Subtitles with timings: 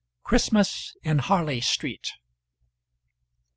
[0.23, 2.07] CHRISTMAS IN HARLEY STREET.